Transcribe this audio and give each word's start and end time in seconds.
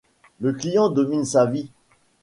Le 0.39 0.51
client 0.53 0.89
domine 0.89 1.25
sa 1.25 1.45
vie. 1.45 1.69